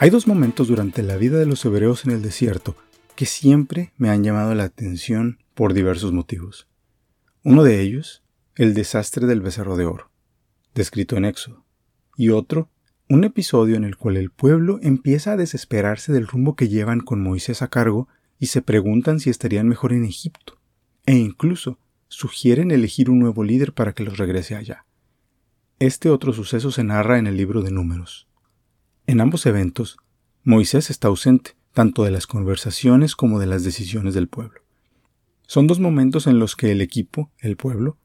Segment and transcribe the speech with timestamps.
[0.00, 2.76] Hay dos momentos durante la vida de los hebreos en el desierto
[3.16, 6.68] que siempre me han llamado la atención por diversos motivos.
[7.42, 8.22] Uno de ellos,
[8.54, 10.12] el desastre del becerro de oro,
[10.72, 11.64] descrito en Éxodo,
[12.16, 12.70] y otro,
[13.08, 17.20] un episodio en el cual el pueblo empieza a desesperarse del rumbo que llevan con
[17.20, 18.06] Moisés a cargo
[18.38, 20.60] y se preguntan si estarían mejor en Egipto,
[21.06, 24.84] e incluso sugieren elegir un nuevo líder para que los regrese allá.
[25.80, 28.27] Este otro suceso se narra en el libro de Números.
[29.08, 29.96] En ambos eventos,
[30.44, 34.60] Moisés está ausente, tanto de las conversaciones como de las decisiones del pueblo.
[35.46, 37.96] Son dos momentos en los que el equipo, el pueblo,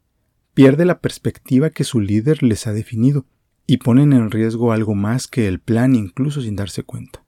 [0.53, 3.25] pierde la perspectiva que su líder les ha definido
[3.67, 7.25] y ponen en riesgo algo más que el plan incluso sin darse cuenta.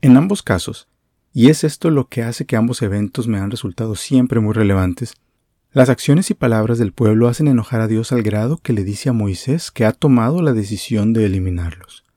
[0.00, 0.88] En ambos casos,
[1.34, 5.12] y es esto lo que hace que ambos eventos me han resultado siempre muy relevantes,
[5.72, 9.10] las acciones y palabras del pueblo hacen enojar a Dios al grado que le dice
[9.10, 12.07] a Moisés que ha tomado la decisión de eliminarlos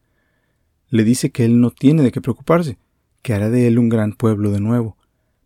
[0.91, 2.77] le dice que él no tiene de qué preocuparse,
[3.23, 4.97] que hará de él un gran pueblo de nuevo,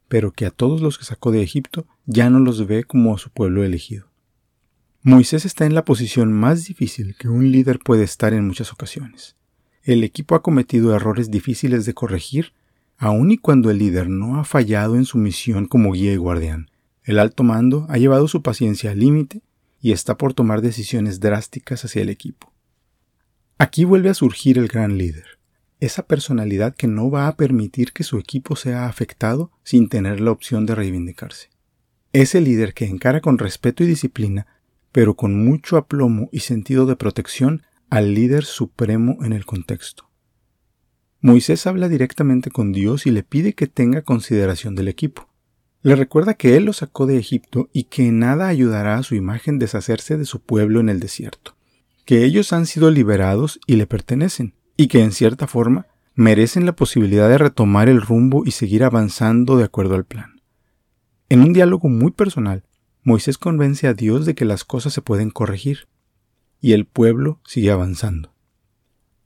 [0.09, 3.17] pero que a todos los que sacó de Egipto ya no los ve como a
[3.17, 4.07] su pueblo elegido.
[5.03, 9.35] Moisés está en la posición más difícil que un líder puede estar en muchas ocasiones.
[9.83, 12.53] El equipo ha cometido errores difíciles de corregir,
[12.97, 16.71] aun y cuando el líder no ha fallado en su misión como guía y guardián.
[17.03, 19.43] El alto mando ha llevado su paciencia al límite
[19.79, 22.51] y está por tomar decisiones drásticas hacia el equipo.
[23.57, 25.39] Aquí vuelve a surgir el gran líder,
[25.79, 30.31] esa personalidad que no va a permitir que su equipo sea afectado sin tener la
[30.31, 31.51] opción de reivindicarse.
[32.11, 34.45] Ese líder que encara con respeto y disciplina,
[34.91, 40.09] pero con mucho aplomo y sentido de protección al líder supremo en el contexto.
[41.21, 45.29] Moisés habla directamente con Dios y le pide que tenga consideración del equipo.
[45.81, 49.59] Le recuerda que él lo sacó de Egipto y que nada ayudará a su imagen
[49.59, 51.54] deshacerse de su pueblo en el desierto
[52.05, 56.75] que ellos han sido liberados y le pertenecen, y que en cierta forma merecen la
[56.75, 60.41] posibilidad de retomar el rumbo y seguir avanzando de acuerdo al plan.
[61.27, 62.63] En un diálogo muy personal,
[63.03, 65.87] Moisés convence a Dios de que las cosas se pueden corregir,
[66.61, 68.33] y el pueblo sigue avanzando.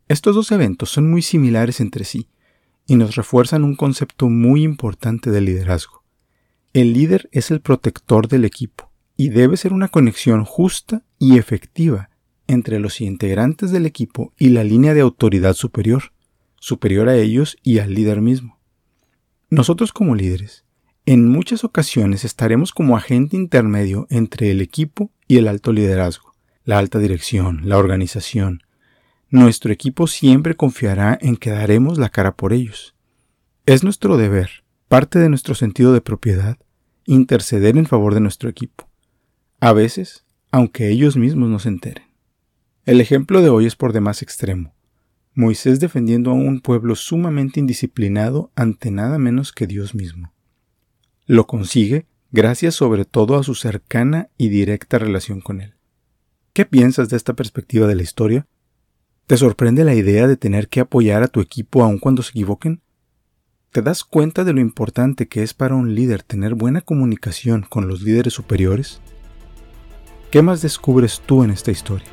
[0.08, 2.30] Estos dos eventos son muy similares entre sí,
[2.88, 6.04] y nos refuerzan un concepto muy importante del liderazgo.
[6.74, 12.10] El líder es el protector del equipo, y debe ser una conexión justa y efectiva
[12.50, 16.12] entre los integrantes del equipo y la línea de autoridad superior,
[16.60, 18.60] superior a ellos y al líder mismo.
[19.52, 20.66] Nosotros como líderes,
[21.06, 26.34] en muchas ocasiones estaremos como agente intermedio entre el equipo y el alto liderazgo,
[26.66, 28.64] la alta dirección, la organización.
[29.30, 32.96] Nuestro equipo siempre confiará en que daremos la cara por ellos.
[33.68, 36.58] Es nuestro deber, parte de nuestro sentido de propiedad,
[37.06, 38.90] interceder en favor de nuestro equipo.
[39.60, 42.09] A veces, aunque ellos mismos no se enteren.
[42.86, 44.74] El ejemplo de hoy es por demás extremo.
[45.36, 50.34] Moisés defendiendo a un pueblo sumamente indisciplinado ante nada menos que Dios mismo.
[51.26, 55.76] Lo consigue gracias sobre todo a su cercana y directa relación con él.
[56.54, 58.48] ¿Qué piensas de esta perspectiva de la historia?
[59.28, 62.82] ¿Te sorprende la idea de tener que apoyar a tu equipo aun cuando se equivoquen?
[63.72, 67.88] ¿Te das cuenta de lo importante que es para un líder tener buena comunicación con
[67.88, 69.00] los líderes superiores?
[70.32, 72.08] ¿Qué más descubres tú en esta historia?